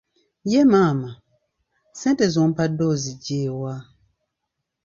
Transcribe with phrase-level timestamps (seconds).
[0.51, 1.11] Ye maama,
[1.93, 3.75] ssente z'ompadde ozigye wa?